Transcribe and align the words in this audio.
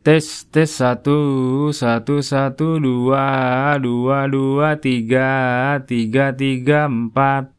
Tes 0.00 0.48
tes 0.48 0.64
satu 0.64 1.68
satu 1.76 2.24
satu 2.24 2.80
dua 2.80 3.76
dua 3.76 4.24
dua 4.32 4.72
tiga 4.80 5.76
tiga 5.84 6.32
tiga 6.32 6.88
empat. 6.88 7.52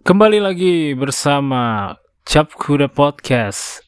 Kembali 0.00 0.40
lagi 0.40 0.96
bersama 0.96 1.92
Cap 2.24 2.56
Kuda 2.56 2.88
Podcast. 2.88 3.84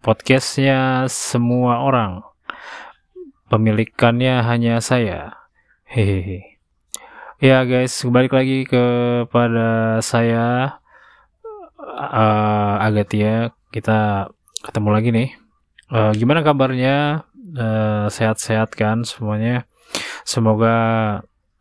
Podcastnya 0.00 1.04
semua 1.12 1.84
orang. 1.84 2.24
Pemilikannya 3.52 4.40
hanya 4.40 4.80
saya. 4.80 5.44
Hehehe. 5.84 6.56
Ya 7.36 7.60
guys, 7.68 7.92
kembali 8.00 8.32
lagi 8.32 8.64
kepada 8.64 10.00
saya 10.00 10.80
uh, 11.84 12.80
Agatia. 12.80 13.52
Kita 13.68 14.28
ketemu 14.64 14.88
lagi 14.88 15.08
nih. 15.12 15.28
Uh, 15.92 16.12
gimana 16.16 16.40
kabarnya? 16.40 17.28
Uh, 17.54 18.08
sehat-sehat 18.10 18.74
kan 18.74 19.04
semuanya? 19.04 19.68
Semoga 20.24 20.74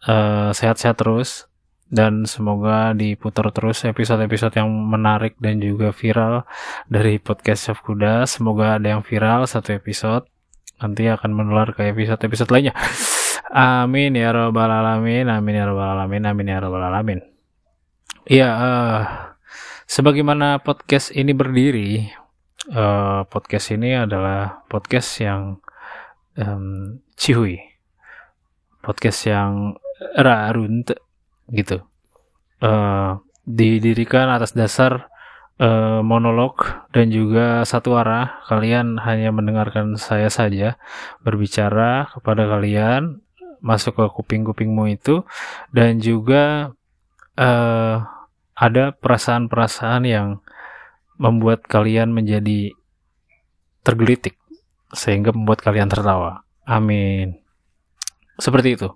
uh, 0.08 0.50
sehat-sehat 0.56 0.98
terus 0.98 1.46
dan 1.94 2.26
semoga 2.26 2.98
diputar 2.98 3.54
terus 3.54 3.86
episode-episode 3.86 4.58
yang 4.58 4.72
menarik 4.72 5.38
dan 5.38 5.62
juga 5.62 5.94
viral 5.94 6.48
dari 6.90 7.22
podcast 7.22 7.70
Chef 7.70 7.80
Kuda. 7.86 8.26
Semoga 8.26 8.82
ada 8.82 8.98
yang 8.98 9.06
viral 9.06 9.46
satu 9.46 9.78
episode 9.78 10.26
nanti 10.82 11.06
akan 11.06 11.32
menular 11.38 11.70
ke 11.78 11.94
episode-episode 11.94 12.50
lainnya. 12.50 12.74
Amin 13.54 14.18
ya 14.18 14.34
robbal 14.34 14.72
alamin, 14.72 15.30
amin 15.30 15.54
ya 15.62 15.70
robbal 15.70 15.94
alamin, 15.94 16.26
amin 16.26 16.50
ya 16.50 16.58
robbal 16.58 16.90
alamin. 16.90 17.20
Iya, 18.26 18.50
uh, 18.50 19.02
sebagaimana 19.88 20.62
podcast 20.62 21.12
ini 21.14 21.32
berdiri, 21.36 22.10
uh, 22.72 23.28
podcast 23.28 23.74
ini 23.76 23.98
adalah 23.98 24.64
podcast 24.72 25.10
yang 25.20 25.60
um, 26.40 27.00
cihui, 27.16 27.60
podcast 28.82 29.28
yang 29.28 29.78
rarunt 30.18 30.96
gitu. 31.52 31.84
Uh, 32.64 33.20
didirikan 33.44 34.32
atas 34.32 34.56
dasar 34.56 35.12
uh, 35.60 36.00
monolog 36.00 36.64
dan 36.96 37.12
juga 37.12 37.68
satu 37.68 38.00
arah. 38.00 38.44
Kalian 38.48 38.98
hanya 39.04 39.36
mendengarkan 39.36 40.00
saya 40.00 40.32
saja 40.32 40.80
berbicara 41.22 42.08
kepada 42.16 42.48
kalian 42.48 43.20
masuk 43.64 43.96
ke 43.96 44.06
kuping-kupingmu 44.20 44.92
itu 44.92 45.24
dan 45.72 46.04
juga 46.04 46.76
uh, 47.40 48.04
ada 48.54 48.94
perasaan-perasaan 48.94 50.04
yang 50.06 50.28
membuat 51.18 51.66
kalian 51.66 52.14
menjadi 52.14 52.74
tergelitik 53.86 54.38
sehingga 54.94 55.34
membuat 55.34 55.62
kalian 55.62 55.90
tertawa. 55.90 56.46
Amin. 56.64 57.38
Seperti 58.38 58.78
itu. 58.78 58.90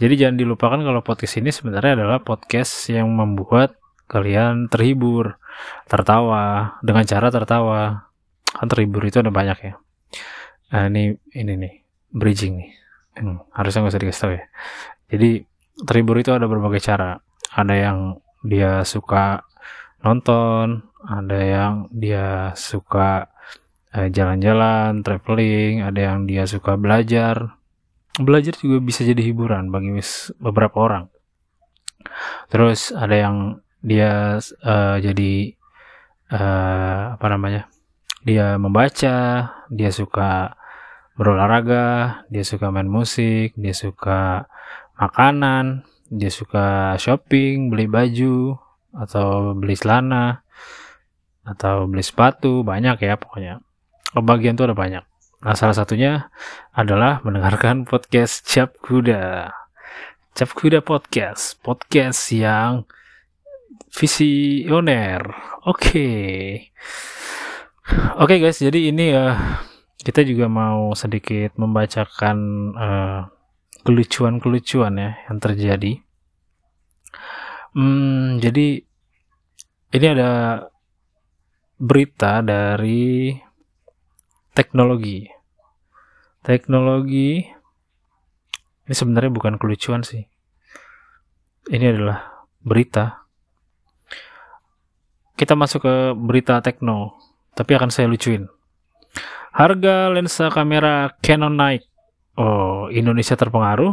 Jadi 0.00 0.14
jangan 0.18 0.36
dilupakan 0.38 0.80
kalau 0.80 1.00
podcast 1.04 1.38
ini 1.38 1.50
sebenarnya 1.52 2.02
adalah 2.02 2.18
podcast 2.24 2.72
yang 2.90 3.12
membuat 3.12 3.78
kalian 4.10 4.68
terhibur, 4.68 5.38
tertawa 5.86 6.76
dengan 6.82 7.04
cara 7.06 7.28
tertawa. 7.28 8.10
Kan 8.52 8.68
terhibur 8.68 9.04
itu 9.04 9.20
ada 9.22 9.32
banyak 9.32 9.58
ya. 9.62 9.74
Nah 10.72 10.88
ini 10.88 11.16
ini 11.36 11.52
nih 11.56 11.74
bridging 12.12 12.54
nih. 12.60 12.70
Hmm, 13.12 13.44
harusnya 13.52 13.84
nggak 13.84 13.92
usah 13.92 14.02
dikasih 14.02 14.22
tahu 14.24 14.32
ya. 14.32 14.44
Jadi 15.12 15.30
terhibur 15.84 16.16
itu 16.16 16.32
ada 16.32 16.48
berbagai 16.48 16.80
cara. 16.80 17.20
Ada 17.52 17.74
yang 17.76 17.98
dia 18.42 18.82
suka 18.82 19.46
nonton, 20.02 20.82
ada 21.02 21.38
yang 21.38 21.74
dia 21.90 22.54
suka 22.58 23.30
eh, 23.94 24.10
jalan-jalan, 24.10 25.02
traveling, 25.02 25.82
ada 25.82 26.00
yang 26.12 26.26
dia 26.26 26.46
suka 26.46 26.74
belajar, 26.78 27.58
belajar 28.20 28.54
juga 28.60 28.82
bisa 28.82 29.06
jadi 29.06 29.22
hiburan 29.24 29.72
bagi 29.72 29.94
beberapa 30.42 30.76
orang. 30.82 31.04
Terus 32.50 32.92
ada 32.92 33.14
yang 33.14 33.36
dia 33.82 34.38
uh, 34.38 34.96
jadi 34.98 35.54
uh, 36.30 37.16
apa 37.16 37.26
namanya? 37.30 37.70
Dia 38.22 38.54
membaca, 38.54 39.50
dia 39.66 39.90
suka 39.90 40.54
berolahraga, 41.18 42.22
dia 42.30 42.46
suka 42.46 42.70
main 42.70 42.86
musik, 42.86 43.54
dia 43.58 43.74
suka 43.74 44.46
makanan, 44.94 45.82
dia 46.12 46.28
suka 46.28 46.92
shopping, 47.00 47.72
beli 47.72 47.88
baju 47.88 48.60
atau 48.92 49.56
beli 49.56 49.72
celana 49.72 50.44
atau 51.48 51.88
beli 51.88 52.04
sepatu, 52.04 52.60
banyak 52.60 53.00
ya 53.00 53.16
pokoknya. 53.16 53.64
Kebagian 54.12 54.60
tuh 54.60 54.68
ada 54.68 54.76
banyak. 54.76 55.04
Nah, 55.42 55.56
salah 55.56 55.72
satunya 55.72 56.28
adalah 56.76 57.24
mendengarkan 57.24 57.82
podcast 57.88 58.44
Cap 58.44 58.76
Kuda. 58.84 59.48
Cap 60.36 60.50
Kuda 60.52 60.84
Podcast, 60.84 61.56
podcast 61.64 62.28
yang 62.36 62.84
visioner. 63.88 65.32
Oke. 65.64 65.80
Okay. 65.80 66.32
Oke 68.20 68.36
okay 68.36 68.38
guys, 68.38 68.60
jadi 68.62 68.94
ini 68.94 69.16
uh, 69.16 69.34
kita 70.00 70.22
juga 70.22 70.46
mau 70.46 70.94
sedikit 70.94 71.58
membacakan 71.58 72.38
uh, 72.76 73.20
kelucuan-kelucuan 73.82 74.94
ya 74.98 75.10
yang 75.28 75.38
terjadi. 75.42 75.92
Hmm, 77.72 78.38
jadi 78.38 78.82
ini 79.92 80.06
ada 80.08 80.30
berita 81.76 82.40
dari 82.40 83.34
teknologi. 84.54 85.26
Teknologi 86.42 87.42
ini 88.82 88.94
sebenarnya 88.94 89.30
bukan 89.30 89.56
kelucuan 89.56 90.02
sih. 90.02 90.26
Ini 91.70 91.94
adalah 91.94 92.46
berita. 92.58 93.24
Kita 95.38 95.54
masuk 95.54 95.80
ke 95.86 95.94
berita 96.18 96.58
tekno, 96.62 97.14
tapi 97.54 97.78
akan 97.78 97.90
saya 97.90 98.10
lucuin. 98.10 98.50
Harga 99.52 100.10
lensa 100.10 100.50
kamera 100.50 101.14
Canon 101.22 101.54
naik. 101.54 101.91
Oh, 102.36 102.88
Indonesia 102.88 103.36
terpengaruh. 103.36 103.92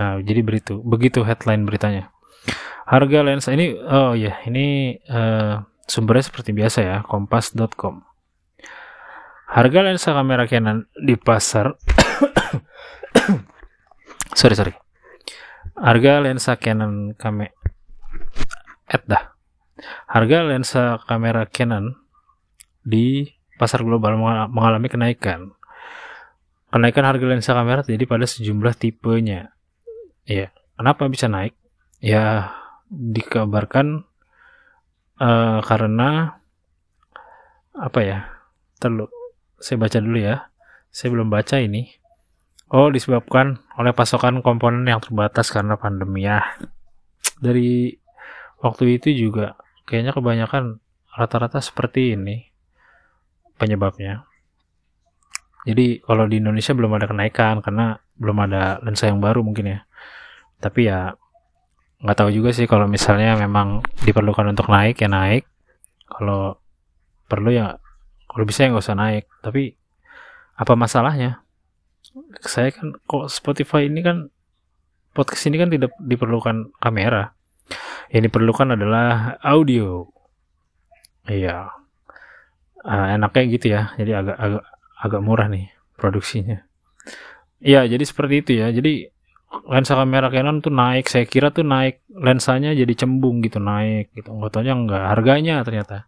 Nah, 0.00 0.16
jadi 0.22 0.40
begitu, 0.40 0.80
begitu 0.80 1.26
headline 1.26 1.66
beritanya. 1.66 2.14
Harga 2.86 3.22
lensa 3.22 3.52
ini, 3.52 3.76
oh 3.76 4.16
ya, 4.16 4.38
ini 4.46 4.96
uh, 5.10 5.62
sumbernya 5.84 6.30
seperti 6.30 6.54
biasa 6.54 6.78
ya, 6.82 6.96
kompas.com. 7.06 8.10
Harga 9.50 9.82
lensa 9.82 10.14
kamera 10.14 10.46
Canon 10.46 10.86
di 10.94 11.18
pasar 11.18 11.74
sorry 14.38 14.54
sorry. 14.54 14.74
Harga 15.74 16.22
lensa 16.22 16.54
Canon 16.54 17.18
kame 17.18 17.50
et 18.86 19.02
dah. 19.10 19.34
Harga 20.06 20.46
lensa 20.46 21.02
kamera 21.02 21.50
Canon 21.50 21.98
di 22.86 23.26
pasar 23.58 23.82
global 23.82 24.14
mengalami 24.54 24.86
kenaikan. 24.86 25.50
Kenaikan 26.70 27.02
harga 27.02 27.26
lensa 27.26 27.50
kamera 27.50 27.82
terjadi 27.82 28.06
pada 28.06 28.26
sejumlah 28.30 28.78
tipenya. 28.78 29.50
Ya, 30.22 30.54
kenapa 30.78 31.10
bisa 31.10 31.26
naik? 31.26 31.58
Ya, 31.98 32.54
dikabarkan 32.86 34.06
uh, 35.18 35.58
karena 35.66 36.38
apa 37.74 38.00
ya? 38.06 38.18
Terlalu 38.78 39.10
saya 39.58 39.82
baca 39.82 39.98
dulu 39.98 40.18
ya. 40.22 40.46
Saya 40.94 41.10
belum 41.10 41.26
baca 41.26 41.58
ini. 41.58 41.90
Oh, 42.70 42.86
disebabkan 42.86 43.58
oleh 43.74 43.90
pasokan 43.90 44.38
komponen 44.46 44.86
yang 44.86 45.02
terbatas 45.02 45.50
karena 45.50 45.74
pandemi 45.74 46.22
ya. 46.22 46.54
Dari 47.42 47.98
waktu 48.62 48.94
itu 48.94 49.10
juga 49.10 49.58
kayaknya 49.90 50.14
kebanyakan 50.14 50.78
rata-rata 51.18 51.58
seperti 51.58 52.14
ini 52.14 52.46
penyebabnya. 53.58 54.29
Jadi 55.68 56.00
kalau 56.00 56.24
di 56.24 56.40
Indonesia 56.40 56.72
belum 56.72 56.96
ada 56.96 57.06
kenaikan 57.10 57.60
karena 57.60 58.00
belum 58.16 58.36
ada 58.48 58.80
lensa 58.80 59.12
yang 59.12 59.20
baru 59.20 59.44
mungkin 59.44 59.76
ya. 59.76 59.80
Tapi 60.60 60.88
ya 60.88 61.12
nggak 62.00 62.16
tahu 62.16 62.30
juga 62.32 62.56
sih 62.56 62.64
kalau 62.64 62.88
misalnya 62.88 63.36
memang 63.36 63.84
diperlukan 64.04 64.56
untuk 64.56 64.72
naik 64.72 65.00
ya 65.00 65.08
naik. 65.08 65.44
Kalau 66.08 66.56
perlu 67.28 67.52
ya 67.52 67.76
kalau 68.30 68.44
bisa 68.48 68.64
ya 68.64 68.72
nggak 68.72 68.84
usah 68.84 68.96
naik. 68.96 69.24
Tapi 69.44 69.76
apa 70.56 70.72
masalahnya? 70.76 71.44
Saya 72.40 72.72
kan 72.72 72.96
kok 73.04 73.28
Spotify 73.28 73.84
ini 73.84 74.00
kan 74.00 74.32
podcast 75.12 75.44
ini 75.48 75.60
kan 75.60 75.68
tidak 75.68 75.92
diperlukan 76.00 76.72
kamera. 76.80 77.36
Yang 78.08 78.32
diperlukan 78.32 78.80
adalah 78.80 79.36
audio. 79.44 80.08
Iya. 81.28 81.68
Uh, 82.80 83.06
enaknya 83.12 83.44
gitu 83.52 83.66
ya. 83.76 83.82
Jadi 84.00 84.12
agak 84.16 84.36
agak 84.40 84.64
agak 85.00 85.24
murah 85.24 85.48
nih 85.48 85.72
produksinya. 85.96 86.60
Iya 87.60 87.88
jadi 87.88 88.04
seperti 88.04 88.34
itu 88.44 88.50
ya. 88.60 88.68
Jadi 88.68 89.08
lensa 89.66 89.98
kamera 89.98 90.30
Canon 90.30 90.62
tuh 90.62 90.70
naik 90.70 91.10
saya 91.10 91.26
kira 91.26 91.50
tuh 91.50 91.66
naik 91.66 92.04
lensanya 92.12 92.70
jadi 92.76 92.92
cembung 92.94 93.40
gitu 93.40 93.58
naik 93.58 94.12
gitu. 94.12 94.30
Nggak 94.30 94.52
tahu 94.52 94.62
enggak 94.68 95.04
harganya 95.08 95.64
ternyata. 95.64 96.06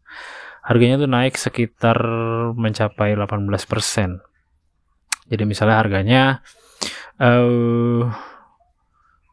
Harganya 0.63 1.01
tuh 1.01 1.11
naik 1.11 1.35
sekitar 1.35 1.99
mencapai 2.55 3.19
18% 3.19 4.23
jadi 5.33 5.49
misalnya 5.49 5.81
harganya 5.81 6.23
uh, 7.17 8.05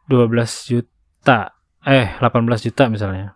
12 0.07 0.71
juta 0.71 1.59
eh 1.83 2.15
18 2.23 2.65
juta 2.65 2.83
misalnya. 2.87 3.35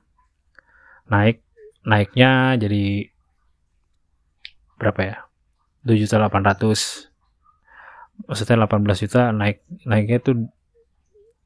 Naik 1.10 1.44
naiknya 1.84 2.56
jadi 2.56 3.12
berapa 4.80 5.02
ya 5.04 5.18
2 5.83 6.00
juta 6.00 6.15
800 6.15 7.12
maksudnya 8.30 8.56
18 8.63 9.03
juta 9.03 9.21
naik 9.35 9.65
naiknya 9.83 10.19
tuh 10.24 10.47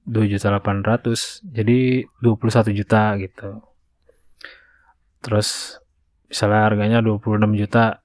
2 0.07 0.31
juta 0.31 0.47
800 0.55 1.43
jadi 1.51 2.07
21 2.23 2.71
juta 2.71 3.01
gitu. 3.19 3.49
Terus 5.19 5.81
misalnya 6.29 6.61
harganya 6.69 6.99
26 7.03 7.59
juta 7.59 7.99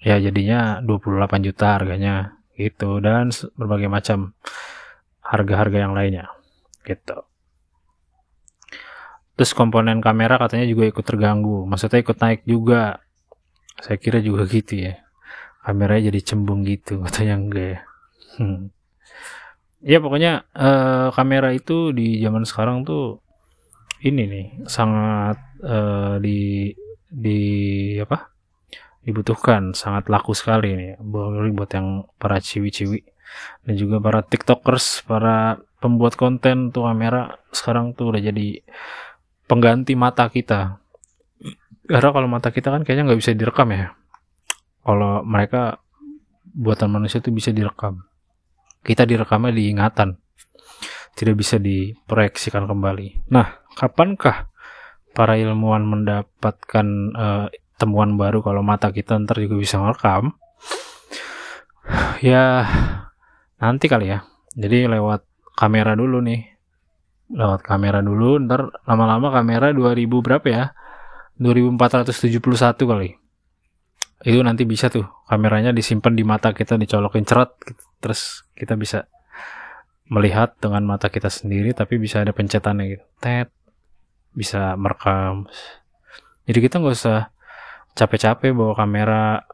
ya 0.00 0.16
jadinya 0.16 0.80
28 0.82 1.46
juta 1.46 1.66
harganya 1.76 2.14
gitu 2.56 2.98
dan 3.04 3.30
berbagai 3.54 3.92
macam 3.92 4.34
harga-harga 5.20 5.78
yang 5.84 5.92
lainnya 5.92 6.32
gitu. 6.88 7.22
Terus 9.36 9.52
komponen 9.52 10.00
kamera 10.00 10.40
katanya 10.40 10.64
juga 10.64 10.88
ikut 10.88 11.04
terganggu 11.04 11.68
maksudnya 11.68 12.00
ikut 12.00 12.16
naik 12.18 12.42
juga. 12.48 13.04
Saya 13.80 13.96
kira 13.96 14.20
juga 14.20 14.44
gitu 14.44 14.76
ya 14.76 15.09
kameranya 15.64 16.08
jadi 16.12 16.20
cembung 16.32 16.64
gitu 16.64 17.00
katanya 17.04 17.34
enggak 17.36 17.66
ya. 17.66 17.80
Hmm. 18.40 18.72
Ya 19.80 19.96
pokoknya 19.96 20.44
uh, 20.52 21.08
kamera 21.16 21.56
itu 21.56 21.92
di 21.96 22.20
zaman 22.20 22.44
sekarang 22.44 22.84
tuh 22.84 23.24
ini 24.04 24.22
nih 24.28 24.46
sangat 24.68 25.40
uh, 25.64 26.20
di 26.20 26.72
di 27.08 27.40
apa? 28.00 28.28
Dibutuhkan 29.00 29.72
sangat 29.72 30.12
laku 30.12 30.36
sekali 30.36 30.76
nih 30.76 30.90
buat 31.00 31.70
yang 31.72 32.04
para 32.20 32.36
ciwi-ciwi 32.36 33.00
dan 33.64 33.74
juga 33.78 33.96
para 34.02 34.20
tiktokers 34.20 35.06
para 35.08 35.56
pembuat 35.80 36.12
konten 36.20 36.68
tuh 36.68 36.84
kamera 36.84 37.40
sekarang 37.56 37.96
tuh 37.96 38.12
udah 38.12 38.20
jadi 38.20 38.60
pengganti 39.48 39.96
mata 39.96 40.28
kita. 40.28 40.76
Karena 41.88 42.10
kalau 42.12 42.28
mata 42.28 42.52
kita 42.52 42.68
kan 42.68 42.84
kayaknya 42.84 43.08
nggak 43.08 43.20
bisa 43.24 43.32
direkam 43.32 43.72
ya 43.72 43.96
kalau 44.80 45.20
mereka 45.22 45.80
buatan 46.50 46.90
manusia 46.90 47.22
tuh 47.22 47.34
bisa 47.34 47.54
direkam. 47.54 48.04
Kita 48.80 49.04
direkamnya 49.04 49.52
di 49.52 49.68
ingatan. 49.70 50.16
Tidak 51.14 51.36
bisa 51.36 51.60
diproyeksikan 51.60 52.64
kembali. 52.64 53.28
Nah 53.30 53.60
kapankah 53.76 54.48
para 55.12 55.36
ilmuwan 55.36 55.84
mendapatkan 55.84 56.86
uh, 57.12 57.46
temuan 57.76 58.16
baru 58.16 58.40
kalau 58.40 58.62
mata 58.62 58.92
kita 58.92 59.16
ntar 59.24 59.40
juga 59.40 59.56
bisa 59.56 59.80
merekam 59.80 60.36
ya 62.24 62.64
nanti 63.60 63.86
kali 63.90 64.16
ya. 64.16 64.24
Jadi 64.56 64.88
lewat 64.88 65.26
kamera 65.54 65.92
dulu 65.92 66.24
nih. 66.24 66.40
Lewat 67.30 67.60
kamera 67.62 68.00
dulu 68.00 68.40
ntar 68.42 68.72
lama-lama 68.88 69.28
kamera 69.28 69.70
2000 69.76 70.08
berapa 70.24 70.46
ya? 70.48 70.64
2471 71.40 72.40
kali 72.76 73.19
itu 74.20 74.36
nanti 74.44 74.68
bisa 74.68 74.92
tuh 74.92 75.08
kameranya 75.24 75.72
disimpan 75.72 76.12
di 76.12 76.24
mata 76.28 76.52
kita 76.52 76.76
dicolokin 76.76 77.24
gitu. 77.24 77.84
terus 78.04 78.44
kita 78.52 78.76
bisa 78.76 79.08
melihat 80.12 80.52
dengan 80.60 80.84
mata 80.84 81.08
kita 81.08 81.32
sendiri 81.32 81.72
tapi 81.72 81.96
bisa 81.96 82.20
ada 82.20 82.34
pencetannya 82.36 82.84
gitu. 82.98 83.04
Tet 83.22 83.48
bisa 84.36 84.76
merekam. 84.76 85.46
Jadi 86.44 86.58
kita 86.60 86.82
nggak 86.82 86.96
usah 86.98 87.30
capek-capek 87.94 88.52
bawa 88.52 88.74
kamera 88.76 89.46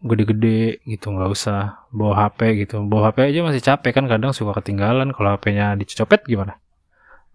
gede-gede 0.00 0.80
gitu 0.84 1.12
nggak 1.14 1.30
usah 1.30 1.86
bawa 1.88 2.28
HP 2.28 2.66
gitu. 2.66 2.82
Bawa 2.84 3.14
HP 3.14 3.32
aja 3.32 3.40
masih 3.46 3.62
capek 3.62 3.92
kan 4.02 4.04
kadang 4.10 4.34
suka 4.36 4.58
ketinggalan 4.60 5.14
kalau 5.16 5.32
HP-nya 5.38 5.78
dicopet 5.78 6.26
gimana? 6.26 6.60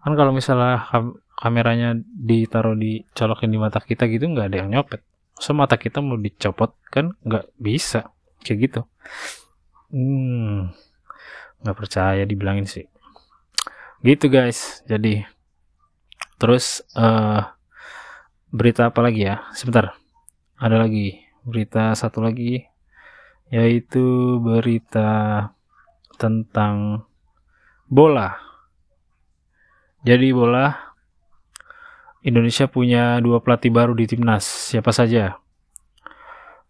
Kan 0.04 0.14
kalau 0.14 0.30
misalnya 0.30 0.86
kam 0.86 1.18
kameranya 1.34 1.98
ditaruh 1.98 2.78
dicolokin 2.78 3.50
di 3.50 3.58
mata 3.58 3.82
kita 3.82 4.06
gitu 4.06 4.30
nggak 4.30 4.52
ada 4.52 4.56
yang 4.62 4.70
nyopet 4.72 5.04
so 5.36 5.52
mata 5.52 5.76
kita 5.76 6.00
mau 6.00 6.16
dicopot 6.16 6.74
kan 6.88 7.12
nggak 7.24 7.52
bisa. 7.60 8.12
Kayak 8.42 8.58
gitu. 8.68 8.80
Hmm 9.90 10.70
nggak 11.66 11.76
percaya 11.76 12.22
dibilangin 12.22 12.68
sih. 12.68 12.86
Gitu 14.04 14.30
guys. 14.30 14.86
Jadi 14.86 15.26
terus 16.36 16.84
uh, 16.94 17.42
berita 18.52 18.92
apa 18.92 19.00
lagi 19.02 19.26
ya? 19.26 19.42
Sebentar. 19.56 19.96
Ada 20.56 20.86
lagi 20.86 21.20
berita 21.42 21.92
satu 21.98 22.22
lagi 22.22 22.62
yaitu 23.50 24.38
berita 24.42 25.50
tentang 26.18 27.06
bola. 27.86 28.34
Jadi 30.06 30.30
bola 30.30 30.85
Indonesia 32.26 32.66
punya 32.66 33.22
dua 33.22 33.38
pelatih 33.38 33.70
baru 33.70 33.94
di 33.94 34.10
timnas. 34.10 34.42
Siapa 34.74 34.90
saja? 34.90 35.38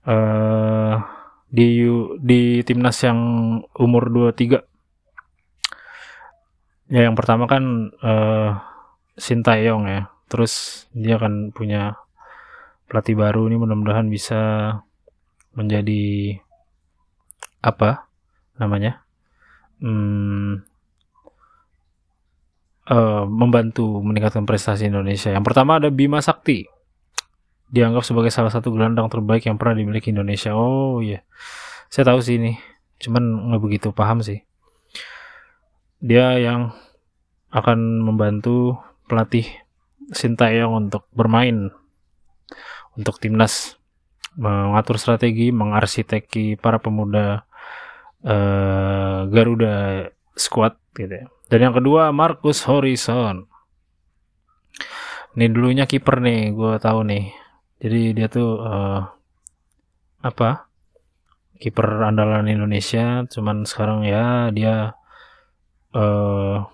Uh, 0.05 1.01
di 1.49 1.89
di 2.21 2.61
timnas 2.61 3.01
yang 3.01 3.19
umur 3.81 4.13
23. 4.13 4.61
Ya 6.93 7.09
yang 7.09 7.17
pertama 7.17 7.49
kan 7.49 7.89
uh, 8.05 8.61
Sintayong 9.17 9.89
ya. 9.89 10.13
Terus 10.29 10.85
dia 10.93 11.17
akan 11.17 11.57
punya 11.57 11.97
pelatih 12.85 13.17
baru 13.17 13.49
ini 13.49 13.57
mudah-mudahan 13.57 14.13
bisa 14.13 14.71
menjadi 15.57 16.37
apa 17.65 18.05
namanya? 18.61 19.01
Hmm, 19.81 20.69
uh, 22.91 23.25
membantu 23.27 24.03
meningkatkan 24.03 24.47
prestasi 24.47 24.91
Indonesia. 24.91 25.31
Yang 25.31 25.45
pertama 25.47 25.79
ada 25.79 25.91
Bima 25.91 26.23
Sakti. 26.23 26.67
Dianggap 27.67 28.07
sebagai 28.07 28.31
salah 28.31 28.51
satu 28.55 28.71
gelandang 28.71 29.11
terbaik 29.11 29.47
yang 29.47 29.59
pernah 29.59 29.83
dimiliki 29.83 30.15
Indonesia. 30.15 30.55
Oh 30.55 31.03
iya. 31.03 31.19
Yeah. 31.19 31.23
Saya 31.91 32.15
tahu 32.15 32.21
sih 32.23 32.39
ini. 32.39 32.59
Cuman 33.03 33.53
nggak 33.53 33.63
begitu 33.63 33.89
paham 33.91 34.23
sih. 34.23 34.43
Dia 35.99 36.39
yang 36.39 36.71
akan 37.51 38.05
membantu 38.05 38.79
pelatih 39.07 39.47
Sintayong 40.07 40.87
untuk 40.87 41.11
bermain 41.11 41.75
untuk 42.95 43.19
timnas 43.19 43.75
mengatur 44.39 45.03
strategi, 45.03 45.51
mengarsiteki 45.51 46.61
para 46.63 46.79
pemuda 46.79 47.43
uh, 48.23 49.27
Garuda 49.27 50.07
squad 50.37 50.79
gitu 50.95 51.25
ya. 51.25 51.27
Dan 51.47 51.59
yang 51.63 51.75
kedua 51.79 52.11
Marcus 52.11 52.67
Horizon. 52.67 53.47
Ini 55.37 55.53
dulunya 55.53 55.85
kiper 55.87 56.19
nih, 56.19 56.51
gue 56.51 56.75
tahu 56.83 57.07
nih. 57.07 57.31
Jadi 57.79 58.03
dia 58.17 58.27
tuh 58.27 58.59
uh, 58.59 59.05
apa? 60.25 60.67
Kiper 61.61 61.87
andalan 62.03 62.51
Indonesia. 62.51 63.23
Cuman 63.31 63.63
sekarang 63.63 64.03
ya 64.03 64.51
dia 64.51 64.97
uh, 65.95 66.67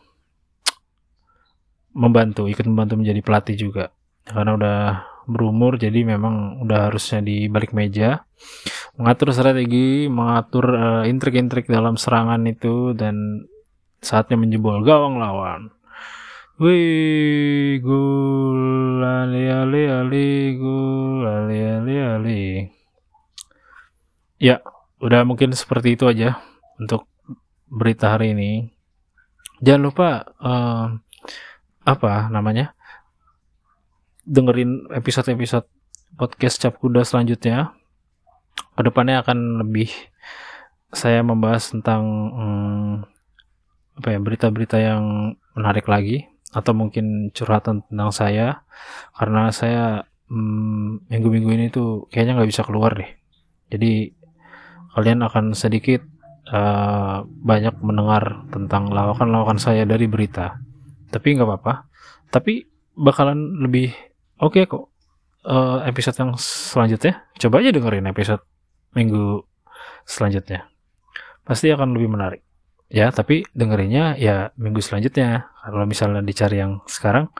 membantu, 1.92 2.48
ikut 2.48 2.64
membantu 2.64 2.96
menjadi 2.96 3.20
pelatih 3.20 3.56
juga. 3.58 3.92
Karena 4.24 4.56
udah 4.56 4.78
berumur, 5.28 5.76
jadi 5.76 6.02
memang 6.06 6.64
udah 6.64 6.88
harusnya 6.88 7.20
di 7.20 7.46
balik 7.50 7.76
meja 7.76 8.24
mengatur 8.96 9.32
strategi, 9.32 10.06
mengatur 10.08 10.66
uh, 10.76 11.04
intrik-intrik 11.08 11.64
dalam 11.68 11.96
serangan 11.96 12.44
itu 12.44 12.92
dan 12.92 13.46
Saatnya 14.02 14.36
menjebol 14.36 14.82
gawang 14.82 15.16
lawan. 15.16 15.70
Wih, 16.60 17.80
gol 17.80 19.00
ali 19.00 19.48
ali 19.48 19.82
ali 19.88 20.26
gol 20.58 21.24
ali 21.24 21.58
ali 21.62 21.94
ali. 21.96 22.42
Ya, 24.42 24.58
udah 24.98 25.22
mungkin 25.22 25.54
seperti 25.54 25.94
itu 25.94 26.10
aja 26.10 26.42
untuk 26.76 27.06
berita 27.70 28.18
hari 28.18 28.34
ini. 28.36 28.74
Jangan 29.62 29.82
lupa 29.86 30.08
uh, 30.42 30.98
apa 31.86 32.28
namanya? 32.28 32.74
dengerin 34.22 34.86
episode-episode 34.94 35.66
podcast 36.14 36.62
Cap 36.62 36.78
Kuda 36.78 37.02
selanjutnya. 37.02 37.74
Ke 38.78 38.82
depannya 38.86 39.18
akan 39.24 39.66
lebih 39.66 39.90
saya 40.92 41.24
membahas 41.24 41.72
tentang 41.72 42.02
hmm, 42.30 42.92
apa 44.02 44.10
ya 44.10 44.18
berita-berita 44.18 44.82
yang 44.82 45.38
menarik 45.54 45.86
lagi 45.86 46.26
atau 46.50 46.74
mungkin 46.74 47.30
curhatan 47.30 47.86
tentang 47.86 48.10
saya 48.10 48.66
karena 49.14 49.54
saya 49.54 50.04
hmm, 50.26 51.06
minggu-minggu 51.08 51.48
hmm, 51.48 51.58
ini 51.62 51.66
tuh 51.70 52.10
kayaknya 52.10 52.42
nggak 52.42 52.50
bisa 52.50 52.66
keluar 52.66 52.98
deh 52.98 53.08
jadi 53.72 54.12
kalian 54.92 55.24
akan 55.24 55.56
sedikit 55.56 56.04
uh, 56.52 57.24
banyak 57.24 57.80
mendengar 57.80 58.44
tentang 58.52 58.92
lawakan-lawakan 58.92 59.56
saya 59.56 59.88
dari 59.88 60.04
berita. 60.04 60.60
Tapi 61.08 61.26
nggak 61.36 61.48
apa-apa. 61.48 61.88
Tapi 62.28 62.68
bakalan 62.92 63.64
lebih 63.64 63.92
oke 64.40 64.60
okay 64.60 64.68
kok 64.68 64.92
uh, 65.48 65.80
episode 65.88 66.16
yang 66.20 66.36
selanjutnya. 66.36 67.24
Coba 67.40 67.64
aja 67.64 67.72
dengerin 67.72 68.08
episode 68.12 68.44
minggu 68.92 69.40
selanjutnya. 70.04 70.68
Pasti 71.48 71.72
akan 71.72 71.96
lebih 71.96 72.12
menarik. 72.12 72.44
Ya, 72.92 73.08
tapi 73.08 73.48
dengerinnya 73.56 74.20
ya 74.20 74.52
minggu 74.60 74.84
selanjutnya. 74.84 75.48
Kalau 75.64 75.88
misalnya 75.88 76.20
dicari 76.20 76.60
yang 76.60 76.84
sekarang, 76.84 77.32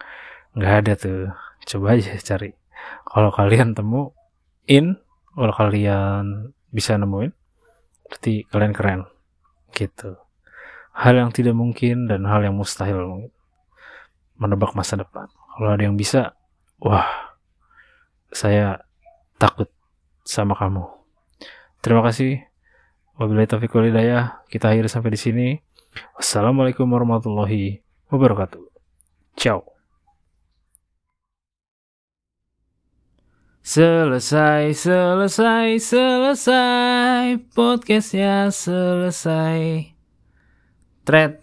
nggak 0.57 0.75
ada 0.81 0.93
tuh. 0.97 1.29
Coba 1.69 2.01
aja 2.01 2.17
cari. 2.33 2.57
Kalau 3.05 3.29
kalian 3.29 3.77
temuin, 3.77 4.97
kalau 5.37 5.53
kalian 5.53 6.57
bisa 6.73 6.97
nemuin, 6.97 7.37
berarti 8.09 8.49
kalian 8.49 8.73
keren. 8.73 9.01
Gitu. 9.77 10.17
Hal 10.97 11.21
yang 11.21 11.29
tidak 11.37 11.53
mungkin 11.53 12.09
dan 12.09 12.25
hal 12.25 12.41
yang 12.41 12.57
mustahil 12.57 13.05
mungkin. 13.05 13.33
Menebak 14.41 14.73
masa 14.73 14.97
depan. 14.97 15.29
Kalau 15.29 15.77
ada 15.77 15.85
yang 15.85 16.01
bisa, 16.01 16.33
wah, 16.81 17.37
saya 18.33 18.81
takut 19.37 19.69
sama 20.25 20.57
kamu. 20.57 20.89
Terima 21.85 22.01
kasih. 22.01 22.41
Wabillahi 23.19 23.49
taufiq 23.51 23.73
walhidayah. 23.75 24.47
Kita 24.49 24.73
akhiri 24.73 24.89
sampai 24.89 25.13
di 25.13 25.21
sini. 25.21 25.49
Wassalamualaikum 26.17 26.89
warahmatullahi 26.89 27.85
wabarakatuh. 28.09 28.63
Ciao. 29.37 29.73
Selesai, 33.63 34.75
selesai, 34.75 35.79
selesai 35.79 37.39
Podcastnya 37.55 38.51
selesai 38.51 39.95
Thread 41.07 41.42